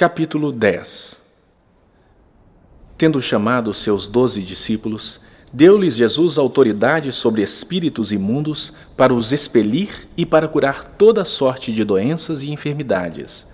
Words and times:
Capítulo 0.00 0.50
10 0.50 1.20
Tendo 2.96 3.20
chamado 3.20 3.74
seus 3.74 4.08
doze 4.08 4.40
discípulos, 4.40 5.20
deu-lhes 5.52 5.94
Jesus 5.94 6.38
autoridade 6.38 7.12
sobre 7.12 7.42
espíritos 7.42 8.10
imundos 8.10 8.72
para 8.96 9.12
os 9.12 9.30
expelir 9.30 9.90
e 10.16 10.24
para 10.24 10.48
curar 10.48 10.86
toda 10.96 11.22
sorte 11.22 11.70
de 11.70 11.84
doenças 11.84 12.42
e 12.42 12.50
enfermidades. 12.50 13.46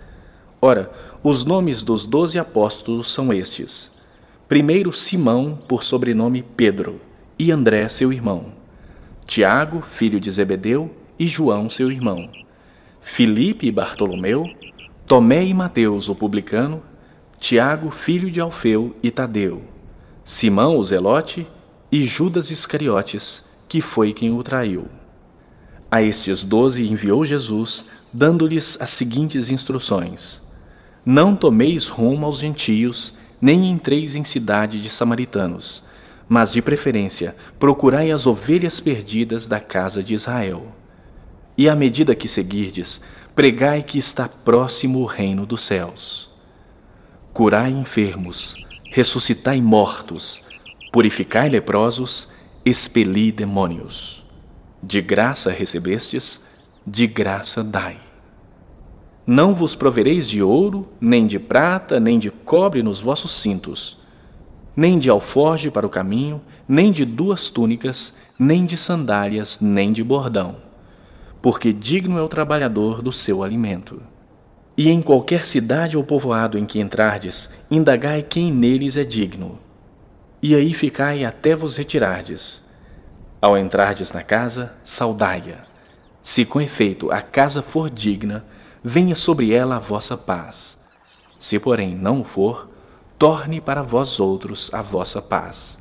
Ora, 0.63 0.89
os 1.21 1.43
nomes 1.43 1.83
dos 1.83 2.07
doze 2.07 2.39
apóstolos 2.39 3.13
são 3.13 3.33
estes: 3.33 3.91
primeiro 4.49 4.93
Simão, 4.93 5.59
por 5.67 5.83
sobrenome 5.83 6.45
Pedro, 6.57 7.01
e 7.37 7.51
André, 7.51 7.89
seu 7.89 8.13
irmão, 8.13 8.53
Tiago, 9.27 9.81
filho 9.81 10.21
de 10.21 10.31
Zebedeu, 10.31 10.95
e 11.19 11.27
João, 11.27 11.69
seu 11.69 11.91
irmão, 11.91 12.31
Filipe 13.03 13.67
e 13.67 13.73
Bartolomeu, 13.73 14.47
Tomé 15.07 15.45
e 15.45 15.55
Mateus, 15.55 16.09
o 16.09 16.17
publicano, 16.17 16.83
Tiago, 17.39 17.93
filho 17.93 18.29
de 18.29 18.41
Alfeu 18.41 18.97
e 19.05 19.09
Tadeu, 19.09 19.63
Simão, 20.25 20.77
o 20.77 20.85
zelote, 20.85 21.47
e 21.93 22.05
Judas 22.05 22.51
Iscariotes, 22.51 23.45
que 23.69 23.81
foi 23.81 24.13
quem 24.13 24.33
o 24.33 24.43
traiu. 24.43 24.87
A 25.89 26.03
estes 26.03 26.43
doze 26.43 26.91
enviou 26.91 27.25
Jesus, 27.25 27.85
dando-lhes 28.13 28.77
as 28.81 28.91
seguintes 28.91 29.49
instruções: 29.49 30.43
Não 31.05 31.37
tomeis 31.37 31.87
rumo 31.87 32.27
aos 32.27 32.41
gentios, 32.41 33.15
nem 33.41 33.71
entreis 33.71 34.17
em 34.17 34.25
cidade 34.25 34.81
de 34.81 34.91
samaritanos, 34.91 35.85
mas 36.29 36.53
de 36.53 36.61
preferência 36.61 37.37
procurai 37.61 38.11
as 38.11 38.27
ovelhas 38.27 38.81
perdidas 38.81 39.47
da 39.47 39.61
casa 39.61 40.03
de 40.03 40.15
Israel. 40.15 40.67
E 41.57 41.69
à 41.69 41.77
medida 41.77 42.15
que 42.15 42.29
seguirdes, 42.29 43.01
pregai 43.37 43.83
que 43.83 43.99
está 43.99 44.27
próximo 44.27 45.01
o 45.01 45.05
reino 45.05 45.45
dos 45.45 45.61
céus. 45.61 46.31
Curai 47.35 47.71
enfermos, 47.71 48.57
ressuscitai 48.91 49.61
mortos, 49.61 50.41
purificai 50.91 51.51
leprosos, 51.51 52.29
expeli 52.65 53.31
demônios. 53.31 54.25
De 54.83 55.03
graça 55.03 55.51
recebestes, 55.51 56.41
de 56.87 57.07
graça 57.07 57.63
dai. 57.63 57.99
Não 59.27 59.55
vos 59.55 59.75
provereis 59.75 60.27
de 60.27 60.43
ouro, 60.43 60.89
nem 60.99 61.27
de 61.27 61.39
prata, 61.39 62.01
nem 62.01 62.19
de 62.19 62.31
cobre 62.31 62.83
nos 62.83 63.01
vossos 63.01 63.43
cintos, 63.43 63.99
nem 64.75 64.99
de 64.99 65.11
alforge 65.11 65.71
para 65.71 65.87
o 65.87 65.91
caminho, 65.91 66.41
nem 66.67 66.91
de 66.91 67.05
duas 67.05 67.51
túnicas, 67.51 68.15
nem 68.39 68.65
de 68.65 68.79
sandálias, 68.79 69.59
nem 69.61 69.93
de 69.93 70.03
bordão 70.03 70.66
porque 71.47 71.73
digno 71.73 72.19
é 72.19 72.23
o 72.23 72.27
trabalhador 72.27 73.01
do 73.01 73.13
seu 73.13 73.45
alimento. 73.45 74.03
E 74.77 74.91
em 74.91 75.01
qualquer 75.01 75.47
cidade 75.47 75.97
ou 75.97 76.03
povoado 76.03 76.59
em 76.59 76.65
que 76.65 76.81
entrardes, 76.81 77.49
indagai 77.71 78.21
quem 78.21 78.53
neles 78.53 78.97
é 78.97 79.05
digno. 79.05 79.57
E 80.43 80.57
aí 80.57 80.75
ficai 80.75 81.25
até 81.25 81.55
vos 81.55 81.77
retirardes. 81.77 82.65
Ao 83.41 83.57
entrardes 83.57 84.11
na 84.11 84.25
casa, 84.25 84.75
saudai-a. 84.85 85.65
Se 86.21 86.45
com 86.45 86.61
efeito 86.61 87.13
a 87.13 87.23
casa 87.23 87.63
for 87.63 87.89
digna, 87.89 88.45
venha 88.83 89.15
sobre 89.15 89.53
ela 89.53 89.77
a 89.77 89.79
vossa 89.79 90.17
paz. 90.17 90.77
Se, 91.39 91.61
porém, 91.61 91.95
não 91.95 92.25
for, 92.25 92.69
torne 93.17 93.61
para 93.61 93.83
vós 93.83 94.19
outros 94.19 94.69
a 94.75 94.83
vossa 94.83 95.23
paz. 95.23 95.79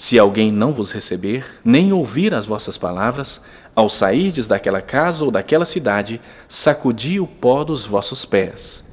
Se 0.00 0.16
alguém 0.16 0.52
não 0.52 0.72
vos 0.72 0.92
receber, 0.92 1.44
nem 1.64 1.92
ouvir 1.92 2.32
as 2.32 2.46
vossas 2.46 2.78
palavras, 2.78 3.40
ao 3.74 3.88
sairdes 3.88 4.46
daquela 4.46 4.80
casa 4.80 5.24
ou 5.24 5.30
daquela 5.32 5.64
cidade, 5.64 6.20
sacudi 6.48 7.18
o 7.18 7.26
pó 7.26 7.64
dos 7.64 7.84
vossos 7.84 8.24
pés. 8.24 8.84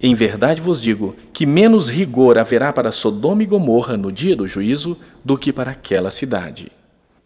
Em 0.00 0.14
verdade 0.14 0.60
vos 0.60 0.80
digo 0.80 1.16
que 1.32 1.46
menos 1.46 1.88
rigor 1.90 2.38
haverá 2.38 2.72
para 2.72 2.92
Sodoma 2.92 3.42
e 3.42 3.46
Gomorra 3.46 3.96
no 3.96 4.12
dia 4.12 4.36
do 4.36 4.46
juízo 4.46 4.96
do 5.24 5.36
que 5.36 5.52
para 5.52 5.72
aquela 5.72 6.12
cidade. 6.12 6.70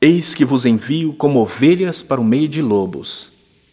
Eis 0.00 0.34
que 0.34 0.44
vos 0.44 0.64
envio 0.64 1.12
como 1.12 1.38
ovelhas 1.38 2.02
para 2.02 2.20
o 2.22 2.24
meio 2.24 2.48
de 2.48 2.62
lobos. 2.62 3.30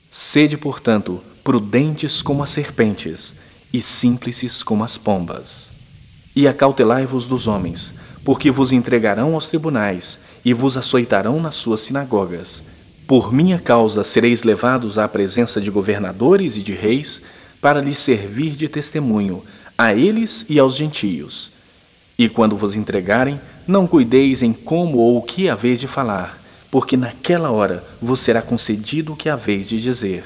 Sede, 0.10 0.58
portanto, 0.58 1.22
prudentes 1.42 2.22
como 2.22 2.44
as 2.44 2.50
serpentes 2.50 3.34
e 3.72 3.82
simples 3.82 4.62
como 4.62 4.84
as 4.84 4.98
pombas. 4.98 5.72
E 6.36 6.50
acautelai-vos 6.50 7.28
dos 7.28 7.48
homens, 7.48 7.94
porque 8.24 8.50
vos 8.50 8.72
entregarão 8.72 9.34
aos 9.34 9.50
tribunais 9.50 10.20
e 10.44 10.54
vos 10.54 10.78
açoitarão 10.78 11.42
nas 11.42 11.56
suas 11.56 11.82
sinagogas. 11.82 12.64
Por 13.06 13.34
minha 13.34 13.60
causa 13.60 14.04
sereis 14.04 14.44
levados 14.44 14.98
à 14.98 15.08
presença 15.08 15.60
de 15.60 15.70
governadores 15.70 16.56
e 16.56 16.62
de 16.62 16.74
reis, 16.74 17.22
para 17.60 17.82
lhes 17.82 17.98
servir 17.98 18.52
de 18.52 18.68
testemunho, 18.68 19.44
a 19.78 19.94
eles 19.94 20.46
e 20.50 20.58
aos 20.60 20.76
gentios. 20.76 21.52
E 22.18 22.30
quando 22.30 22.56
vos 22.56 22.76
entregarem, 22.76 23.40
não 23.68 23.88
cuideis 23.88 24.42
em 24.42 24.54
como 24.54 24.98
ou 24.98 25.18
o 25.18 25.22
que 25.22 25.50
haveis 25.50 25.80
de 25.80 25.88
falar, 25.88 26.42
porque 26.70 26.96
naquela 26.96 27.52
hora 27.52 27.84
vos 28.02 28.20
será 28.20 28.42
concedido 28.42 29.14
o 29.14 29.16
que 29.16 29.30
haveis 29.30 29.68
de 29.68 29.82
dizer, 29.82 30.26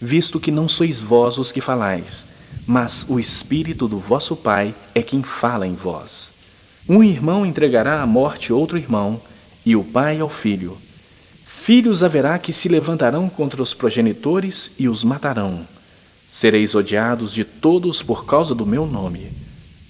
visto 0.00 0.40
que 0.40 0.50
não 0.50 0.68
sois 0.68 1.02
vós 1.02 1.38
os 1.38 1.52
que 1.52 1.60
falais, 1.60 2.26
mas 2.66 3.06
o 3.08 3.20
Espírito 3.20 3.86
do 3.86 3.98
vosso 3.98 4.34
Pai 4.34 4.74
é 4.94 5.02
quem 5.02 5.22
fala 5.22 5.66
em 5.66 5.74
vós. 5.74 6.35
Um 6.88 7.02
irmão 7.02 7.44
entregará 7.44 8.00
à 8.00 8.06
morte 8.06 8.52
outro 8.52 8.78
irmão, 8.78 9.20
e 9.64 9.74
o 9.74 9.82
pai 9.82 10.20
ao 10.20 10.28
filho. 10.28 10.78
Filhos 11.44 12.04
haverá 12.04 12.38
que 12.38 12.52
se 12.52 12.68
levantarão 12.68 13.28
contra 13.28 13.60
os 13.60 13.74
progenitores 13.74 14.70
e 14.78 14.88
os 14.88 15.02
matarão. 15.02 15.66
Sereis 16.30 16.76
odiados 16.76 17.32
de 17.32 17.44
todos 17.44 18.04
por 18.04 18.24
causa 18.24 18.54
do 18.54 18.64
meu 18.64 18.86
nome. 18.86 19.32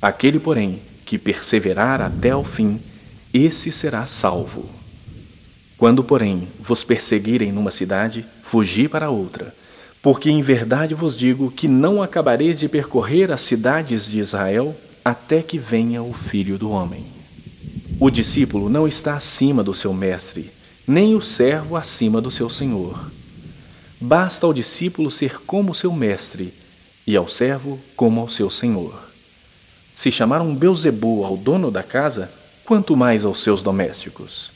Aquele, 0.01 0.41
porém, 0.41 0.81
que 1.05 1.19
perseverar 1.19 2.01
até 2.01 2.31
ao 2.31 2.43
fim, 2.43 2.81
esse 3.35 3.71
será 3.71 4.07
salvo. 4.07 4.65
Quando, 5.77 6.03
porém, 6.03 6.49
vos 6.59 6.83
perseguirem 6.83 7.53
numa 7.53 7.71
cidade, 7.71 8.25
fugi 8.43 8.89
para 8.89 9.11
outra, 9.11 9.55
porque 10.01 10.31
em 10.31 10.41
verdade 10.41 10.95
vos 10.95 11.19
digo 11.19 11.51
que 11.51 11.69
não 11.69 12.03
acabareis 12.03 12.59
de 12.59 12.69
percorrer 12.69 13.31
as 13.31 13.43
cidades 13.43 14.07
de 14.07 14.19
Israel 14.19 14.75
até 15.07 15.41
que 15.41 15.57
venha 15.57 16.03
o 16.03 16.13
Filho 16.13 16.59
do 16.59 16.69
Homem. 16.69 17.07
O 18.01 18.11
discípulo 18.11 18.69
não 18.69 18.89
está 18.89 19.15
acima 19.15 19.63
do 19.63 19.73
seu 19.73 19.95
mestre, 19.95 20.51
nem 20.85 21.15
o 21.15 21.21
servo 21.21 21.77
acima 21.77 22.21
do 22.21 22.29
seu 22.29 22.51
senhor. 22.51 23.09
Basta 24.01 24.47
ao 24.47 24.53
discípulo 24.53 25.09
ser 25.09 25.43
como 25.43 25.73
seu 25.73 25.93
mestre, 25.93 26.53
e 27.07 27.15
ao 27.15 27.29
servo 27.29 27.79
como 27.95 28.21
ao 28.21 28.29
seu 28.29 28.51
senhor. 28.51 29.01
Se 29.95 30.11
chamaram 30.11 30.53
Beuzebu 30.53 31.25
ao 31.25 31.37
dono 31.37 31.71
da 31.71 31.85
casa, 31.85 32.29
quanto 32.65 32.97
mais 32.97 33.25
aos 33.25 33.45
seus 33.45 33.63
domésticos. 33.63 34.51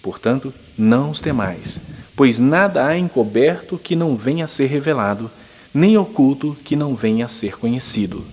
Portanto, 0.00 0.50
não 0.78 1.10
os 1.10 1.20
temais, 1.20 1.78
pois 2.16 2.38
nada 2.38 2.86
há 2.86 2.96
encoberto 2.96 3.76
que 3.76 3.94
não 3.94 4.16
venha 4.16 4.46
a 4.46 4.48
ser 4.48 4.68
revelado, 4.68 5.30
nem 5.74 5.98
oculto 5.98 6.56
que 6.64 6.74
não 6.74 6.94
venha 6.94 7.26
a 7.26 7.28
ser 7.28 7.58
conhecido. 7.58 8.24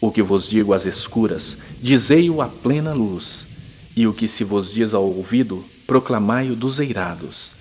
O 0.00 0.10
que 0.10 0.22
vos 0.22 0.48
digo 0.48 0.72
às 0.72 0.86
escuras, 0.86 1.58
dizei-o 1.80 2.40
à 2.40 2.48
plena 2.48 2.94
luz, 2.94 3.46
e 3.94 4.06
o 4.06 4.14
que 4.14 4.26
se 4.26 4.44
vos 4.44 4.72
diz 4.72 4.94
ao 4.94 5.04
ouvido, 5.04 5.62
proclamai-o 5.86 6.56
dos 6.56 6.80
eirados. 6.80 7.52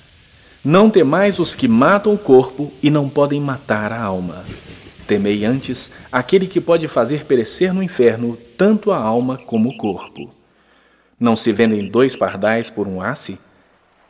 Não 0.64 0.90
temais 0.90 1.40
os 1.40 1.54
que 1.54 1.68
matam 1.68 2.14
o 2.14 2.18
corpo 2.18 2.72
e 2.82 2.90
não 2.90 3.10
podem 3.10 3.42
matar 3.42 3.92
a 3.92 4.02
alma. 4.02 4.46
Temei 5.08 5.44
antes 5.44 5.92
aquele 6.12 6.48
que 6.48 6.62
pode 6.62 6.88
fazer 6.88 7.26
perecer 7.26 7.74
no 7.74 7.82
inferno 7.82 8.38
tanto 8.58 8.92
a 8.92 8.98
alma 8.98 9.38
como 9.38 9.70
o 9.70 9.78
corpo. 9.78 10.30
Não 11.20 11.36
se 11.36 11.52
vendem 11.52 11.90
dois 11.90 12.16
pardais 12.16 12.70
por 12.70 12.88
um 12.88 13.02
asse? 13.02 13.38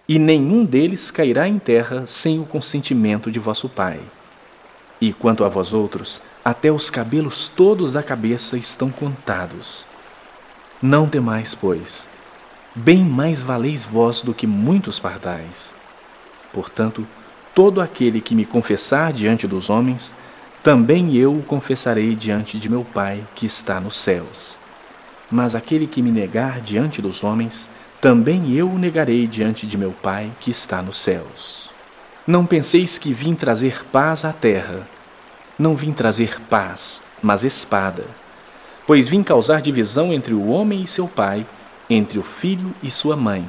E 0.08 0.20
nenhum 0.20 0.66
deles 0.66 1.10
cairá 1.10 1.48
em 1.48 1.58
terra 1.58 2.06
sem 2.06 2.40
o 2.40 2.46
consentimento 2.46 3.32
de 3.32 3.40
vosso 3.40 3.70
Pai. 3.70 4.00
E 5.02 5.14
quanto 5.14 5.46
a 5.46 5.50
vós 5.50 5.74
outros, 5.74 6.22
até 6.44 6.72
os 6.72 6.90
cabelos 6.90 7.48
todos 7.48 7.94
da 7.94 8.04
cabeça 8.04 8.58
estão 8.58 8.90
contados. 8.90 9.86
Não 10.82 11.08
temais, 11.08 11.56
pois, 11.56 12.08
bem 12.76 13.04
mais 13.04 13.42
valeis 13.42 13.84
vós 13.84 14.22
do 14.22 14.34
que 14.34 14.46
muitos 14.46 15.00
pardais. 15.00 15.74
Portanto, 16.52 17.08
todo 17.56 17.82
aquele 17.82 18.22
que 18.22 18.36
me 18.36 18.46
confessar 18.46 19.14
diante 19.14 19.48
dos 19.48 19.70
homens, 19.70 20.14
também 20.62 21.16
eu 21.16 21.34
o 21.34 21.44
confessarei 21.44 22.16
diante 22.16 22.58
de 22.60 22.70
meu 22.70 22.84
Pai 22.84 23.24
que 23.36 23.46
está 23.46 23.80
nos 23.80 23.96
céus. 23.96 24.58
Mas 25.32 25.56
aquele 25.56 25.88
que 25.88 26.02
me 26.02 26.12
negar 26.12 26.60
diante 26.60 27.02
dos 27.02 27.24
homens, 27.24 27.70
também 28.02 28.52
eu 28.54 28.70
o 28.70 28.78
negarei 28.78 29.28
diante 29.28 29.66
de 29.68 29.78
meu 29.78 29.92
Pai 29.92 30.32
que 30.40 30.52
está 30.52 30.82
nos 30.82 30.98
céus. 30.98 31.70
Não 32.26 32.46
penseis 32.46 32.98
que 32.98 33.12
vim 33.12 33.36
trazer 33.36 33.86
paz 33.86 34.24
à 34.24 34.32
terra. 34.32 34.88
Não 35.60 35.76
vim 35.76 35.92
trazer 35.92 36.40
paz, 36.44 37.04
mas 37.22 37.44
espada. 37.44 38.06
Pois 38.88 39.10
vim 39.10 39.22
causar 39.22 39.62
divisão 39.62 40.14
entre 40.14 40.34
o 40.34 40.48
homem 40.48 40.82
e 40.84 40.88
seu 40.88 41.06
pai, 41.06 41.46
entre 41.90 42.18
o 42.18 42.24
filho 42.24 42.74
e 42.82 42.90
sua 42.90 43.18
mãe, 43.18 43.46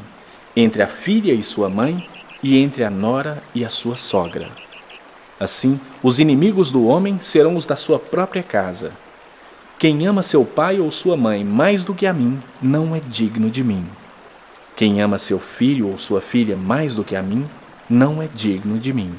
entre 0.57 0.83
a 0.83 0.89
filha 0.89 1.33
e 1.33 1.41
sua 1.41 1.69
mãe, 1.71 2.09
e 2.43 2.59
entre 2.59 2.83
a 2.83 2.91
nora 2.91 3.41
e 3.55 3.65
a 3.65 3.71
sua 3.71 3.97
sogra. 3.97 4.51
Assim, 5.39 5.79
os 6.03 6.19
inimigos 6.19 6.73
do 6.73 6.85
homem 6.85 7.19
serão 7.21 7.55
os 7.55 7.65
da 7.65 7.77
sua 7.77 7.99
própria 7.99 8.43
casa. 8.43 8.93
Quem 9.79 10.05
ama 10.05 10.23
seu 10.23 10.45
pai 10.45 10.81
ou 10.81 10.91
sua 10.91 11.17
mãe 11.17 11.45
mais 11.45 11.85
do 11.85 11.95
que 11.95 12.07
a 12.07 12.13
mim, 12.13 12.41
não 12.61 12.97
é 12.97 12.99
digno 12.99 13.49
de 13.49 13.63
mim. 13.63 13.87
Quem 14.75 15.01
ama 15.01 15.17
seu 15.17 15.39
filho 15.39 15.87
ou 15.87 15.97
sua 15.97 16.21
filha 16.21 16.57
mais 16.57 16.93
do 16.93 17.05
que 17.05 17.15
a 17.15 17.23
mim, 17.23 17.49
não 17.89 18.21
é 18.21 18.27
digno 18.27 18.81
de 18.81 18.93
mim. 18.93 19.15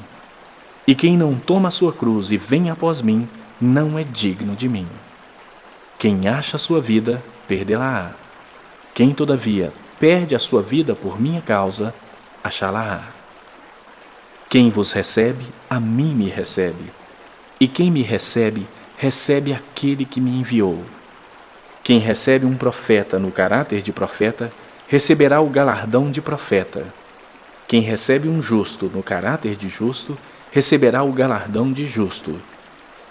E 0.86 0.94
quem 0.94 1.16
não 1.16 1.34
toma 1.34 1.68
a 1.68 1.70
sua 1.70 1.92
cruz 1.92 2.30
e 2.32 2.36
vem 2.36 2.70
após 2.70 3.00
mim, 3.00 3.28
não 3.60 3.98
é 3.98 4.02
digno 4.02 4.56
de 4.56 4.68
mim. 4.68 4.88
Quem 5.98 6.26
acha 6.26 6.56
a 6.56 6.58
sua 6.58 6.80
vida, 6.80 7.22
perdê-la-á. 7.46 8.10
Quem, 8.92 9.14
todavia, 9.14 9.72
perde 10.00 10.34
a 10.34 10.38
sua 10.38 10.60
vida 10.60 10.96
por 10.96 11.20
minha 11.20 11.40
causa, 11.40 11.94
achá-la-á. 12.42 13.04
Quem 14.48 14.68
vos 14.68 14.90
recebe, 14.92 15.46
a 15.70 15.78
mim 15.78 16.12
me 16.14 16.28
recebe. 16.28 16.92
E 17.60 17.68
quem 17.68 17.90
me 17.90 18.02
recebe, 18.02 18.66
recebe 18.96 19.52
aquele 19.52 20.04
que 20.04 20.20
me 20.20 20.30
enviou. 20.30 20.84
Quem 21.84 21.98
recebe 21.98 22.44
um 22.44 22.56
profeta 22.56 23.18
no 23.18 23.30
caráter 23.30 23.80
de 23.80 23.92
profeta, 23.92 24.52
receberá 24.88 25.40
o 25.40 25.48
galardão 25.48 26.10
de 26.10 26.20
profeta. 26.20 26.92
Quem 27.66 27.80
recebe 27.80 28.28
um 28.28 28.42
justo 28.42 28.90
no 28.92 29.02
caráter 29.02 29.56
de 29.56 29.68
justo, 29.68 30.18
receberá 30.52 31.02
o 31.02 31.12
galardão 31.12 31.72
de 31.72 31.86
justo. 31.86 32.40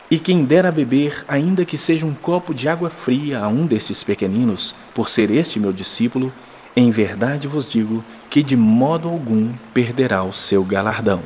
E 0.10 0.20
quem 0.20 0.46
der 0.46 0.66
a 0.66 0.72
beber, 0.72 1.26
ainda 1.28 1.66
que 1.66 1.78
seja 1.78 2.06
um 2.06 2.14
copo 2.14 2.54
de 2.54 2.70
água 2.70 2.90
fria 2.90 3.40
a 3.40 3.48
um 3.48 3.66
desses 3.66 4.04
pequeninos, 4.04 4.76
por 4.94 5.10
ser 5.10 5.32
este 5.32 5.60
meu 5.60 5.74
discípulo, 5.74 6.32
em 6.76 6.92
verdade 6.92 7.48
vos 7.48 7.70
digo 7.70 8.04
que 8.30 8.44
de 8.44 8.56
modo 8.56 9.10
algum 9.10 9.52
perderá 9.74 10.24
o 10.24 10.32
seu 10.32 10.64
galardão. 10.64 11.22